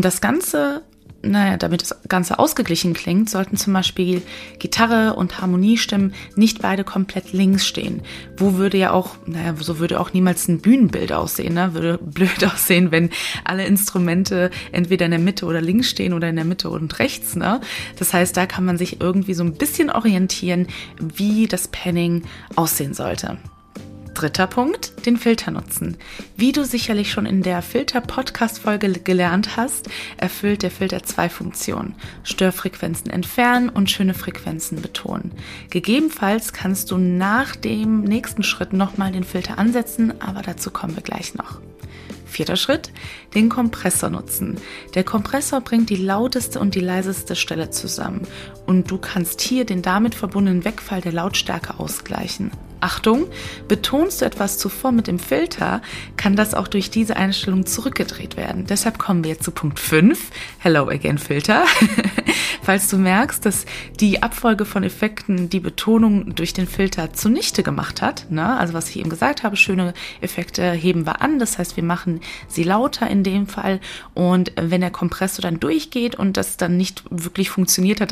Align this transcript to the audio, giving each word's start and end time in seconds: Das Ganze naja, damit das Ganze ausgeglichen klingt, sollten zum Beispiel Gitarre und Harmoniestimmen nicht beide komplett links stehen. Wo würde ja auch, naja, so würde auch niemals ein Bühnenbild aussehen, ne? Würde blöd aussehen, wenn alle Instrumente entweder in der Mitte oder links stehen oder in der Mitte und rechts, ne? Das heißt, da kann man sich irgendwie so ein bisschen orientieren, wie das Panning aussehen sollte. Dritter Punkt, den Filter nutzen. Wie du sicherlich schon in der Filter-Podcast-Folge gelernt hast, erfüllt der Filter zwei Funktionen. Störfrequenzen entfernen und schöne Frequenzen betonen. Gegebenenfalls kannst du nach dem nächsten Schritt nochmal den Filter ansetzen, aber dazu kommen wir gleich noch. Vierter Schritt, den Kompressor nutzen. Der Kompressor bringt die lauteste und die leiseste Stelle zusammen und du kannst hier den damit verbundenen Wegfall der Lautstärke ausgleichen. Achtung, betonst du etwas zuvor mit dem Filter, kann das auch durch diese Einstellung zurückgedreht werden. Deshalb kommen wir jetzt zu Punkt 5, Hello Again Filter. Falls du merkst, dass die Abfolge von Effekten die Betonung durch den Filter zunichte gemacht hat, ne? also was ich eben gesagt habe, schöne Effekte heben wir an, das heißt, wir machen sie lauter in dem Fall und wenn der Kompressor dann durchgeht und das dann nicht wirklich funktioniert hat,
Das 0.00 0.20
Ganze 0.20 0.82
naja, 1.26 1.56
damit 1.56 1.82
das 1.82 1.96
Ganze 2.08 2.38
ausgeglichen 2.38 2.94
klingt, 2.94 3.30
sollten 3.30 3.56
zum 3.56 3.72
Beispiel 3.72 4.22
Gitarre 4.58 5.14
und 5.14 5.40
Harmoniestimmen 5.40 6.14
nicht 6.36 6.62
beide 6.62 6.84
komplett 6.84 7.32
links 7.32 7.66
stehen. 7.66 8.02
Wo 8.36 8.54
würde 8.54 8.78
ja 8.78 8.92
auch, 8.92 9.16
naja, 9.26 9.54
so 9.58 9.78
würde 9.78 10.00
auch 10.00 10.12
niemals 10.12 10.48
ein 10.48 10.60
Bühnenbild 10.60 11.12
aussehen, 11.12 11.54
ne? 11.54 11.74
Würde 11.74 11.98
blöd 12.02 12.44
aussehen, 12.44 12.90
wenn 12.90 13.10
alle 13.44 13.66
Instrumente 13.66 14.50
entweder 14.72 15.06
in 15.06 15.12
der 15.12 15.20
Mitte 15.20 15.46
oder 15.46 15.60
links 15.60 15.90
stehen 15.90 16.12
oder 16.12 16.28
in 16.28 16.36
der 16.36 16.44
Mitte 16.44 16.70
und 16.70 16.98
rechts, 16.98 17.36
ne? 17.36 17.60
Das 17.98 18.12
heißt, 18.12 18.36
da 18.36 18.46
kann 18.46 18.64
man 18.64 18.78
sich 18.78 19.00
irgendwie 19.00 19.34
so 19.34 19.44
ein 19.44 19.54
bisschen 19.54 19.90
orientieren, 19.90 20.66
wie 21.00 21.46
das 21.46 21.68
Panning 21.68 22.24
aussehen 22.56 22.94
sollte. 22.94 23.38
Dritter 24.14 24.46
Punkt, 24.46 25.06
den 25.06 25.16
Filter 25.16 25.50
nutzen. 25.50 25.96
Wie 26.36 26.52
du 26.52 26.64
sicherlich 26.64 27.10
schon 27.10 27.26
in 27.26 27.42
der 27.42 27.62
Filter-Podcast-Folge 27.62 28.90
gelernt 28.92 29.56
hast, 29.56 29.90
erfüllt 30.16 30.62
der 30.62 30.70
Filter 30.70 31.02
zwei 31.02 31.28
Funktionen. 31.28 31.96
Störfrequenzen 32.22 33.10
entfernen 33.10 33.68
und 33.68 33.90
schöne 33.90 34.14
Frequenzen 34.14 34.80
betonen. 34.80 35.32
Gegebenenfalls 35.70 36.52
kannst 36.52 36.92
du 36.92 36.96
nach 36.96 37.56
dem 37.56 38.02
nächsten 38.02 38.44
Schritt 38.44 38.72
nochmal 38.72 39.12
den 39.12 39.24
Filter 39.24 39.58
ansetzen, 39.58 40.20
aber 40.20 40.42
dazu 40.42 40.70
kommen 40.70 40.94
wir 40.94 41.02
gleich 41.02 41.34
noch. 41.34 41.60
Vierter 42.24 42.56
Schritt, 42.56 42.92
den 43.34 43.48
Kompressor 43.48 44.10
nutzen. 44.10 44.56
Der 44.94 45.04
Kompressor 45.04 45.60
bringt 45.60 45.90
die 45.90 45.96
lauteste 45.96 46.58
und 46.58 46.74
die 46.74 46.80
leiseste 46.80 47.36
Stelle 47.36 47.70
zusammen 47.70 48.26
und 48.66 48.90
du 48.90 48.98
kannst 48.98 49.40
hier 49.40 49.64
den 49.64 49.82
damit 49.82 50.14
verbundenen 50.14 50.64
Wegfall 50.64 51.00
der 51.00 51.12
Lautstärke 51.12 51.78
ausgleichen. 51.78 52.50
Achtung, 52.84 53.28
betonst 53.66 54.20
du 54.20 54.26
etwas 54.26 54.58
zuvor 54.58 54.92
mit 54.92 55.06
dem 55.06 55.18
Filter, 55.18 55.80
kann 56.18 56.36
das 56.36 56.52
auch 56.52 56.68
durch 56.68 56.90
diese 56.90 57.16
Einstellung 57.16 57.64
zurückgedreht 57.64 58.36
werden. 58.36 58.66
Deshalb 58.66 58.98
kommen 58.98 59.24
wir 59.24 59.30
jetzt 59.30 59.44
zu 59.44 59.52
Punkt 59.52 59.80
5, 59.80 60.30
Hello 60.58 60.90
Again 60.90 61.16
Filter. 61.16 61.64
Falls 62.62 62.88
du 62.88 62.98
merkst, 62.98 63.44
dass 63.46 63.64
die 64.00 64.22
Abfolge 64.22 64.66
von 64.66 64.84
Effekten 64.84 65.48
die 65.48 65.60
Betonung 65.60 66.34
durch 66.34 66.52
den 66.52 66.66
Filter 66.66 67.14
zunichte 67.14 67.62
gemacht 67.62 68.02
hat, 68.02 68.30
ne? 68.30 68.58
also 68.58 68.74
was 68.74 68.90
ich 68.90 68.98
eben 68.98 69.08
gesagt 69.08 69.42
habe, 69.42 69.56
schöne 69.56 69.94
Effekte 70.20 70.72
heben 70.72 71.06
wir 71.06 71.22
an, 71.22 71.38
das 71.38 71.58
heißt, 71.58 71.76
wir 71.76 71.84
machen 71.84 72.20
sie 72.48 72.64
lauter 72.64 73.08
in 73.08 73.22
dem 73.22 73.46
Fall 73.46 73.80
und 74.12 74.52
wenn 74.56 74.82
der 74.82 74.90
Kompressor 74.90 75.42
dann 75.42 75.58
durchgeht 75.58 76.16
und 76.16 76.36
das 76.36 76.58
dann 76.58 76.76
nicht 76.76 77.02
wirklich 77.08 77.48
funktioniert 77.48 78.00
hat, 78.00 78.02